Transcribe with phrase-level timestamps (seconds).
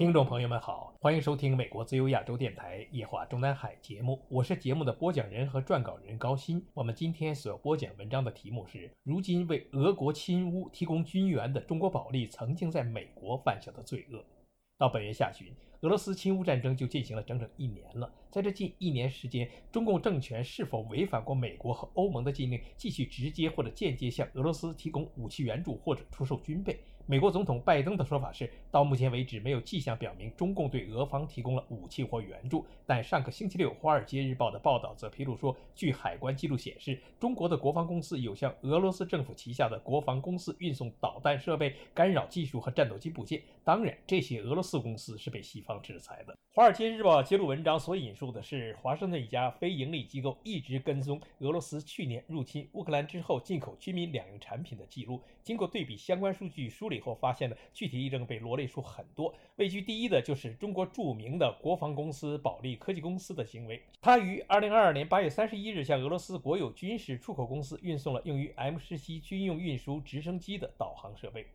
[0.00, 6.64] 听众朋友们好，欢迎收听美国自由亚洲电台《夜话中南海》节目，我是节目的播讲人和撰稿人高鑫。
[6.72, 14.24] 我们今天所播讲文章的题目是：如今为俄国侵乌提供军援的中国保利曾经在美国犯下的罪恶。
[14.78, 18.10] 到本月下旬，俄罗斯侵乌战争就进行了整整一年了。
[18.30, 26.80] 在这近一年时间，中共政权是否违反过美国和欧盟的禁令，继续直接或者间接向俄罗斯提供武器援助或者出售军备？
[27.10, 32.64] 美国总统拜登的说法是，到目前为止没有迹象表明中共对俄方提供了武器或援助。
[32.86, 43.42] 但上个星期六，《华尔街日报》的报道则披露说，据海关记录显示，中国的国防公司有向俄罗斯政府旗下的国防公司运送导弹设备、干扰技术和战斗机部件。
[43.64, 46.32] 当然，这些俄罗斯公司是被西方制裁的。
[46.54, 55.20] 《华尔街日报》揭露文章所引述的是华盛顿一家非营利机构一直跟踪俄罗斯去年入侵乌克兰之后进口居民两用产品的记录。
[55.42, 56.99] 经过对比相关数据梳理。
[57.00, 63.82] 后发现的具体议证被罗列出很多，位居第一的就是中国著名的国防公司保利科技公司的行为。
[64.00, 71.46] 他于二零二二年八月三十一日向俄罗斯国有军事出口公司运送了用于 M 十七军用运输直升机的导航设备。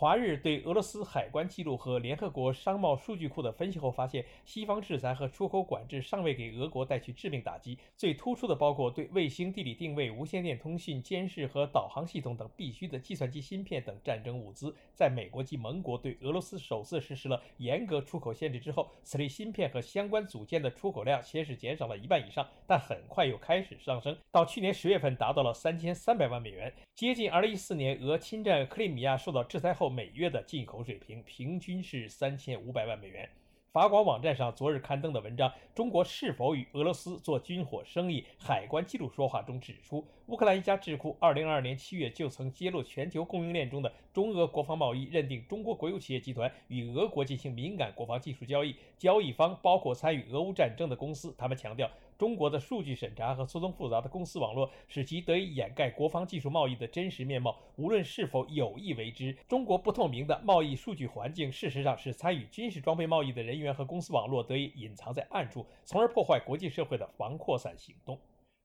[0.00, 7.76] 华日对俄罗斯海关记录和联合国商贸数据库的分析后发现，西方制裁和出口管制尚未给俄国带去致命打击。
[7.96, 14.72] 最突出的包括对卫星地理定位、无线电通信、监视和导航系统等必须的计算机芯片等战争物资。
[14.94, 29.87] 在美国及盟国对俄罗斯首次实施了严格出口限制之后，此类芯片和相关组件的出口量先是减少了一半以上，但很快又开始上升，到去年十月份达到了三千三百万美元，接近二零一四年俄侵占克里米亚受到制裁后。
[29.88, 33.28] 每月的进口水平平均是三千五百万美元。
[33.70, 38.24] 法广网站上昨日刊登的文章《中国是否与俄罗斯做军火生意？
[38.38, 51.34] 海关记录说话》中指出，乌克兰一家智库二零二二年七月就曾揭露全球供应链中的中俄国防贸易，认定中国国有企业集团与俄国进行敏感国防技术交易，交易方包括参与俄乌战争的公司。
[51.36, 51.88] 他们强调。
[52.18, 57.56] 中国的数据审查和错综复杂的公司网络，使其得以掩盖国防技术贸易的真实面貌。
[57.76, 68.18] 无论是否有意为之，中国不透明的贸易数据环境，事实上是参与军事装备贸易的人员和公司网络得以隐藏在暗处，从而破坏国际社会的防扩散行动。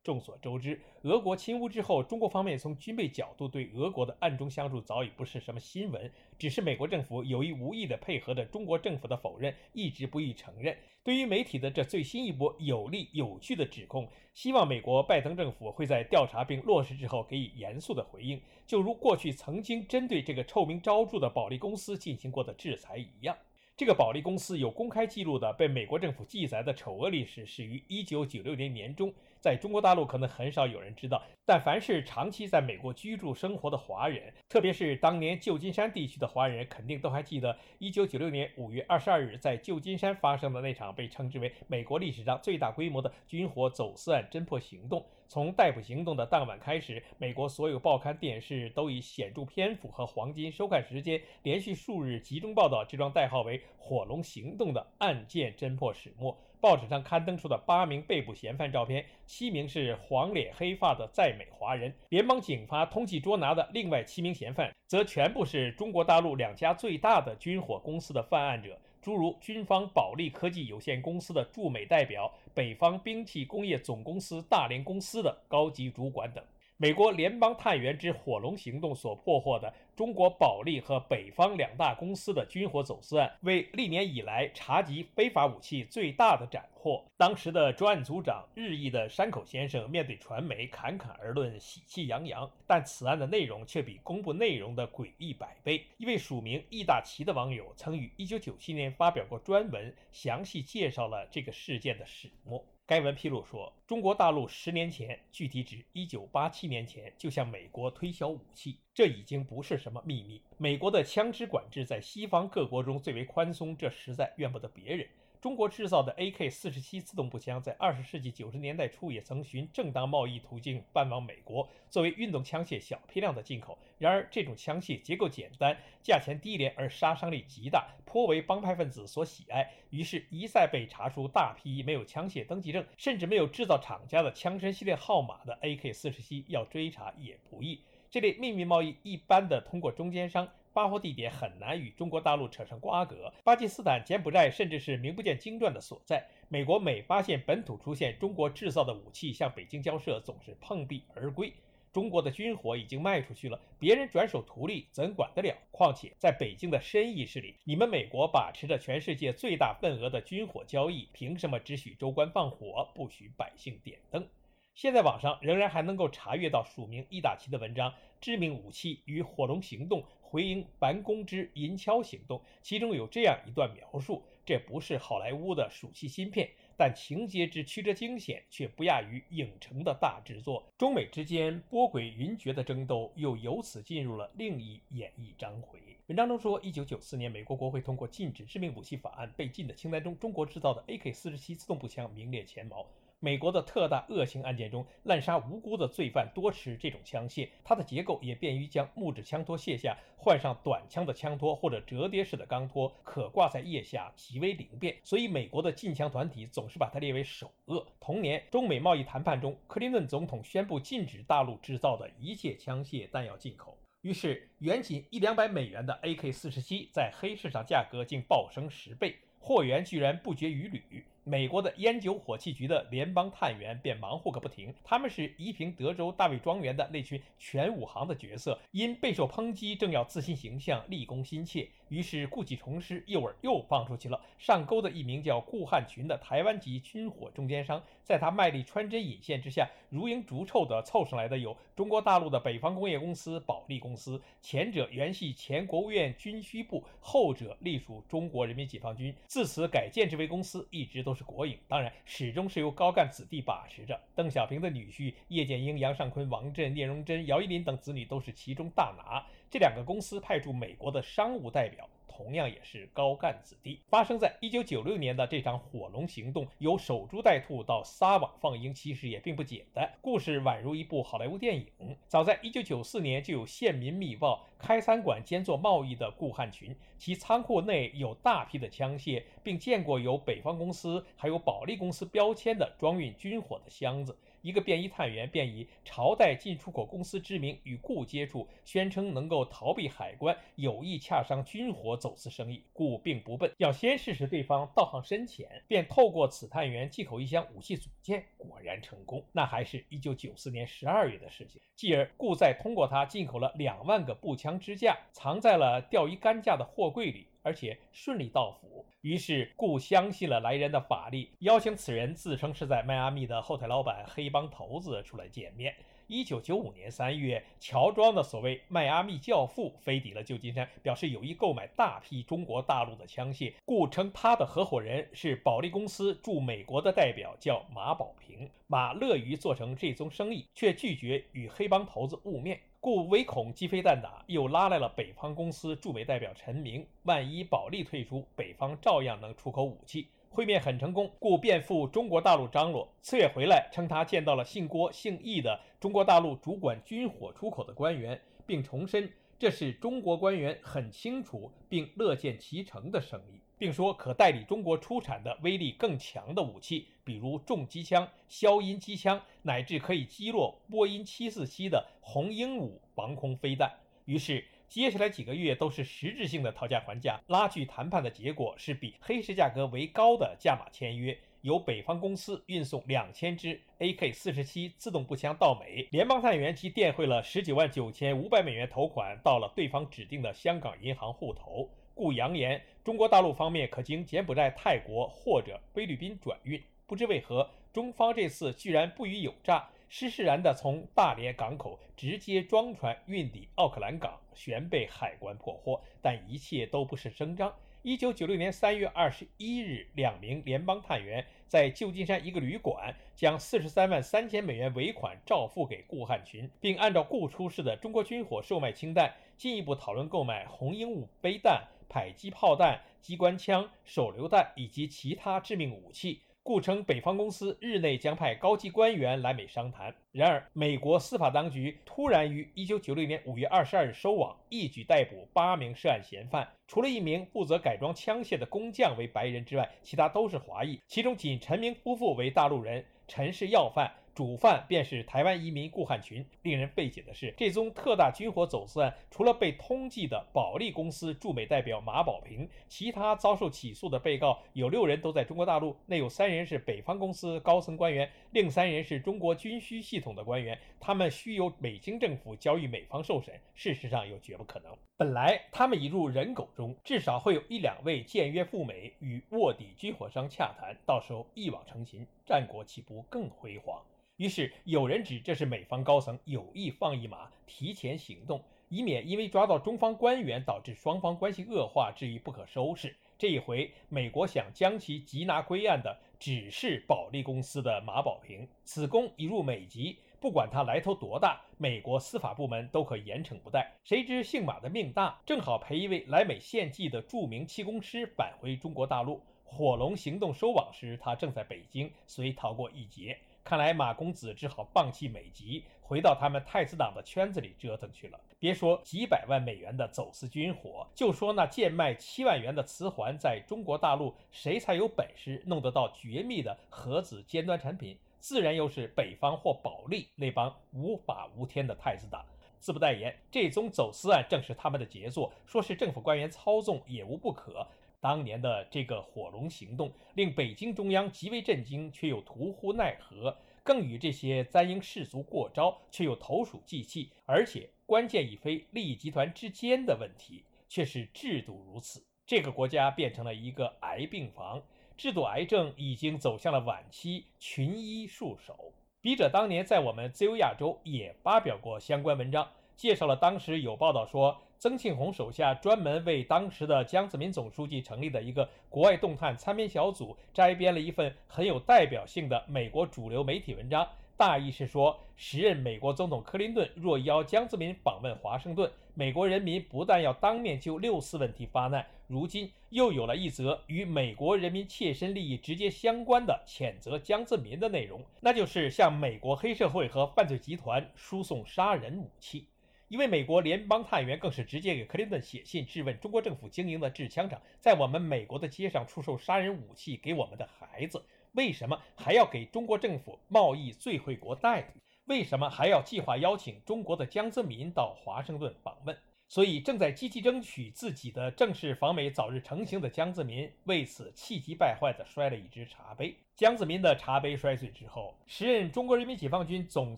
[0.03, 10.75] 众所周知，俄国侵乌之后，中国方面从军备角度对俄国的暗中相助早已不是什么新闻，只是美国政府有意无意地配合着中国政府的否认，一直不予承认。
[11.03, 23.37] 对于媒体的这最新一波有力有据的指控，希望美国拜登政府会在调查并落实之后给予严肃的回应，就如过去曾经针对这个臭名昭著的保利公司进行过的制裁一样。
[23.75, 29.11] 这个保利公司有公开记录的被美国政府记载的丑恶历史，始于1996年年中。
[29.41, 45.03] 在中国大陆可能很少有人知道，但凡是长期在美国居住生活的华人，特别是当年旧金山地区的华人，肯定都还记得1996年5月22日在旧金山发生的那场被称之为美国历史上最大规模的军火走私案侦破行动。
[45.27, 56.37] 从逮捕行动的当晚开始，美国所有报刊、电视都以显著篇幅和黄金收看时间，连续数日集中报道这桩代号为“火龙行动”的案件侦破始末。
[56.61, 76.43] 报纸上刊登出的八名被捕嫌犯照片，七名是黄脸黑发的在美华人；联邦警方通缉捉拿的另外七名嫌犯，则全部是中国大陆两家最大的军火公司的犯案者，诸如军方保利科技有限公司的驻美代表、北方兵器工业总公司大连公司的高级主管等。
[76.77, 87.05] 美国联邦探员之“火龙行动”所破获的中国保利和北方两大公司的军火走私案，为历年以来查缉非法武器最大的斩获。
[87.15, 95.85] 当时的专案组长日裔的山口先生面对传媒侃侃而论，喜气洋洋，但此案的内容却比公布内容的诡异百倍。
[95.97, 102.65] 一位署名易大奇的网友曾于1997年发表过专文，详细介绍了这个事件的始末。
[102.93, 110.39] 该文披露说，中国大陆十年前，具体指一九八七年前，就向美国推销武器，这已经不是什么秘密。
[110.59, 115.07] 美国的枪支管制在西方各国中最为宽松，这实在怨不得别人。
[115.43, 123.77] 中国制造的 AK-47 自动步枪，在二十世纪九十年代初也曾循正当贸易途径搬往美国，作为运动枪械小批量的进口。
[123.97, 129.69] 然而，这种枪械结构简单，价钱低廉，而杀伤力极大，颇为帮派分子所喜爱。
[129.89, 137.81] 于是，一再被查出大批没有枪械登记证，甚至没有制造厂家的枪身系列号码的 AK-47，要追查也不易。
[138.09, 140.47] 这类秘密贸易一般的通过中间商。
[140.73, 146.27] 发货地点很难与中国大陆扯上瓜葛，巴基斯坦、柬埔寨甚至是名不见经传的所在。
[146.49, 151.53] 美国每发现本土出现中国制造的武器向北京交涉，总是碰壁而归。
[151.91, 155.55] 中国的军火已经卖出去了，别人转手图利怎管得了？
[155.69, 164.27] 况且在北京的深意识里，你们美国把持着全世界最大份额的军火交易，凭什么只许州官放火，不许百姓点灯？
[164.73, 167.91] 现在网上仍然还能够查阅到署名伊达奇的文章，
[168.23, 170.01] 《致命武器与火龙行动》。
[170.21, 180.63] 回应白宫之银敲行动，其中有这样一段描述：这不是好莱坞的暑期新片，但情节之曲折惊险却不亚于影城的大制作。
[180.75, 185.77] 中美之间波诡云谲的争斗又由此进入了另一演绎章回。
[186.07, 192.87] 文章中说，一九九四年，美国国会通过禁止致命武器法案，被禁的清单中，中国制造的 AK 四十七自动步枪名列前茅。
[193.23, 204.93] 美国的特大恶性案件中，滥杀无辜的罪犯多持这种枪械，它的结构也便于将木质枪托卸下，换上短枪的枪托或者折叠式的钢托，可挂在腋下，极为灵便。
[205.05, 207.87] 所以，美国的禁枪团体总是把它列为首恶。
[207.97, 221.05] 同年，中美贸易谈判中，克林顿总统宣布禁止大陆制造的一切枪械弹药进口，于是原仅一两百美元的 AK-47 在黑市上价格竟暴升十倍，货源居然不绝于缕。
[221.25, 224.73] 美国的烟酒火器局的联邦探员便忙活个不停。
[224.83, 234.19] 他们是宜平德州大卫庄园的那群全武行的角色，因备受抨击，正要自信形象，立功心切，于是故技重施，诱饵又放出去了。
[234.37, 244.21] 上钩的一名叫顾汉群的台湾籍军火中间商，在他卖力穿针引线之下，如蝇逐臭的凑上来的有中国大陆的北方工业公司、保利公司。
[244.41, 251.12] 前者原系前国务院军需部，后者隶属中国人民解放军，自此改建之为公司，一直都。
[251.13, 254.01] 都是国营，当然始终是由高干子弟把持着。
[254.15, 259.23] 邓小平的女婿叶剑英、杨尚昆、王震、聂荣臻、姚依林等子女都是其中大拿。
[259.47, 261.87] 这两个公司派驻美国的商务代表。
[262.15, 263.81] 同样也是高干子弟。
[263.87, 269.91] 发生在一九九六年的这场火龙行动，由守株待兔到撒网放鹰，其实也并不简单。
[270.01, 271.65] 故事宛如一部好莱坞电影。
[272.07, 284.15] 早在一九九四年，就有县民密报，开餐馆兼做贸易的顾汉群，其仓库内有大批的枪械，并见过有北方公司还有保利公司标签的装运军火的箱子。
[284.43, 292.61] 一个便衣探员便以朝代进出口公司之名与顾接触，宣称能够逃避海关，有意洽商军火走私生意。
[292.73, 299.23] 顾并不笨，要先试试对方道行深浅，便透过此探员进口一箱武器组件，果然成功。
[299.31, 301.61] 那还是一九九四年十二月的事情。
[301.73, 307.27] 继而，顾再通过他进口了两万个步枪支架，藏在了钓鱼竿架的货柜里。
[307.43, 315.75] 而且顺利到府，于是故相信了来人的法力，邀请此人自称是在迈阿密的后台老板黑帮头子出来见面。
[316.07, 323.53] 一九九五年三月，乔装的所谓迈阿密教父飞抵了旧金山，表示有意购买大批中国大陆的枪械。
[323.65, 328.49] 故称他的合伙人是保利公司驻美国的代表，叫马保平。
[328.67, 332.59] 马乐于做成这宗生意，却拒绝与黑帮头子晤面。
[332.83, 336.85] 故唯恐鸡飞蛋打，又拉来了北方公司驻美代表陈明。
[337.03, 340.09] 万一保利退出，北方照样能出口武器。
[340.29, 342.85] 会面很成功，故便赴中国大陆张罗。
[343.01, 353.39] 次月回来，称他见到了姓郭姓易的中国大陆主管军火出口的官员，并重申这是中国官员很清楚并乐见其成的生意。
[353.63, 363.71] 并说可代理中国出产的威力更强的武器，比如重机枪、消音机枪，乃至可以击落波音747的红鹦鹉防空飞弹。
[364.03, 371.17] 于是，接下来几个月都是实质性的讨价还价、拉锯谈判的结果是比黑市价格为高的价码签约。
[371.39, 381.69] 由北方公司运送两千支 AK-47 自动步枪到美，联邦探员即垫汇了十九万九千五百美元头款到了对方指定的香港银行户头。
[381.95, 386.61] 故扬言，中国大陆方面可经柬埔寨、泰国或者菲律宾转运。
[386.85, 395.79] 不知为何，中方这次居然不予有诈，施施然地从大连港口直接装船运抵奥克兰港，旋被海关破获。
[396.01, 397.53] 但一切都不是声张。
[397.83, 411.63] 一九九六年三月二十一日，两名联邦探员在旧金山一个旅馆，将四十三万三千美元尾款照付给顾汉群，并按照顾出示的中国军火售卖清单，进一步讨论购买红鹦鹉背弹。
[411.93, 419.93] 迫击炮弹、机关枪、手榴弹以及其他致命武器，故称北方公司日内将派高级官员来美商谈。
[420.11, 432.83] 然而，美国司法当局突然于1996年5月22日收网，一举逮捕八名涉案嫌犯，除了一名负责改装枪械的工匠为白人之外，其他都是华裔，其中仅陈明夫妇为大陆人。
[433.05, 436.25] 陈氏要犯主犯便是台湾移民顾汉群。
[436.43, 453.33] 令人费解的是，这宗特大军火走私案，除了被通缉的保利公司驻美代表马保平，其他遭受起诉的被告有六人都在中国大陆，内有三人是北方公司高层官员，另三人是中国军需系统的官员，他们需由北京政府交予美方受审。
[453.55, 454.75] 事实上又绝不可能。
[454.95, 463.81] 本来他们已入人狗中，至少会有一两位签约赴美与卧底军火商洽谈，到时候一网成擒，战果岂不更辉煌？
[464.17, 472.95] 于是有人指这是美方高层有意放一马，提前行动，以免因为抓到中方官员导致双方关系恶化，至于不可收拾。
[473.17, 479.97] 这一回，美国想将其缉拿归案的只是保利公司的马保平，此公已入美籍。
[480.19, 483.73] 不管他来头多大，美国司法部门都可严惩不贷。
[483.83, 489.21] 谁知姓马的命大，正好陪一位来美献计的著名气功师返回中国大陆。
[489.43, 493.17] 火龙行动收网时，他正在北京，虽逃过一劫。
[493.43, 498.19] 看来马公子只好放弃美籍，回到他们太子党的圈子里折腾去了。
[498.39, 507.97] 别说几百万美元的走私军火，就说那贱卖七万元的磁环，在中国大陆谁才有本事弄得到绝密的核子尖端产品？
[508.19, 512.25] 自然又是北方或保利那帮无法无天的太子党。
[512.59, 515.33] 自不待言，这宗走私案正是他们的杰作。
[515.45, 517.67] 说是政府官员操纵也无不可。
[518.03, 523.33] 当年的这个火龙行动，令北京中央极为震惊，却又徒呼奈何。
[523.63, 527.09] 更与这些簪缨士卒过招，却又投鼠忌器。
[527.25, 532.05] 而且关键已非利益集团之间的问题，却是制度如此。
[532.25, 534.61] 这个国家变成了一个癌病房。
[534.97, 538.73] 制度癌症已经走向了晚期，群医束手。
[538.99, 553.85] 笔者当年在我们自由亚洲也发表过相关文章，介绍了当时有报道说，曾庆红手下专门为当时的江泽民总书记成立的一个国外动态参编小组摘编了一份很有代表性的美国主流媒体文章。
[554.15, 572.47] 大意是说，时任美国总统克林顿若邀江泽民访问华盛顿，美国人民不但要当面就六四问题发难，如今又有了一则与美国人民切身利益直接相关的谴责江泽民的内容，那就是向美国黑社会和犯罪集团输送杀人武器。
[572.93, 581.03] 一位美国联邦探员更是直接给克林顿写信质问中国政府经营的制枪厂，在我们美国的街上出售杀人武器给我们的孩子。
[581.31, 584.79] 为什么还要给中国政府贸易最惠国待遇？
[585.05, 588.95] 为什么还要计划邀请中国的江泽民到华盛顿访问？
[589.27, 596.15] 所以，正在积极争取自己的正式访美早日成型的江泽民，为此气急败坏地摔了一只茶杯。
[596.35, 599.97] 江泽民的茶杯摔碎之后，时任中国人民解放军总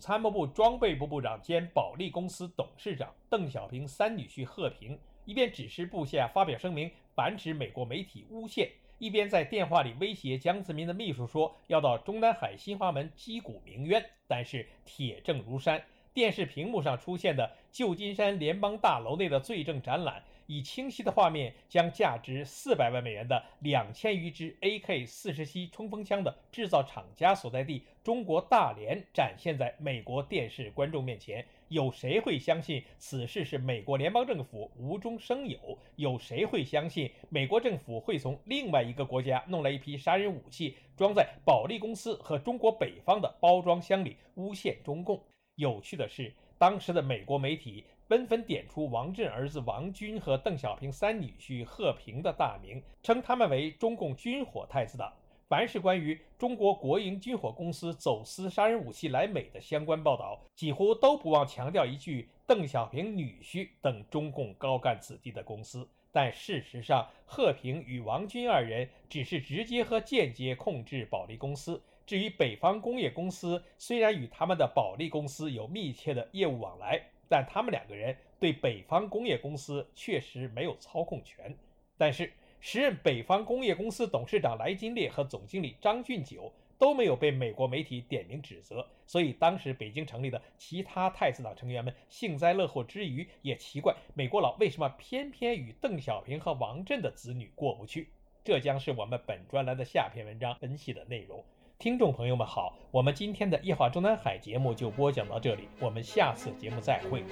[0.00, 8.70] 参谋部装备部部长兼保利公司董事长邓小平三女婿贺平，一边指示部下发表声明，反指美国媒体诬陷。
[8.98, 15.82] 一边在电话里威胁江泽民的秘书说要到中南海新华门击鼓鸣冤，但是铁证如山，
[16.16, 20.22] 电视屏幕上出现的旧金山联邦大楼内的罪证展览。
[20.46, 31.44] 以清晰的画面，将价值四百万美元的两千余支 AK-47 冲锋枪的制造厂家所在地中国大连展现在美国电视观众面前。
[31.68, 35.78] 有谁会相信此事是美国联邦政府无中生有？
[35.96, 45.20] 有谁会相信美国政府会从另外一个国家弄来一批杀人武器，装在保利公司和中国北方的包装箱里诬陷中共？
[45.56, 47.84] 有趣的是，当时的美国媒体。
[48.08, 55.12] 纷纷点出王震儿子王军和邓小平三女婿贺平的大名，称他们为中共军火太子党。
[55.48, 65.88] 凡是关于中国国营军火公司走私杀人武器来美的相关报道，几乎都不忘强调一句“邓小平女婿等中共高干子弟的公司”。
[66.12, 71.82] 但事实上，贺平与王军二人只是直接和间接控制保利公司。
[72.06, 77.02] 至于北方工业公司，虽然与他们的保利公司有密切的业务往来。
[77.28, 81.52] 但他们两个人对北方工业公司确实没有操控权。
[81.98, 98.08] 但是时任北方工业公司董事长莱金烈和总经理张俊久都没有被美国媒体点名指责，所以当时北京城里的其他太子党成员们幸灾乐祸之余，也奇怪美国佬为什么偏偏与邓小平和王震的子女过不去。
[98.44, 101.44] 这将是我们本专栏的下篇文章分析的内容。
[101.78, 107.22] 听众朋友们好，我们今天的夜话中南海节目就播讲到这里，我们下次节目再会。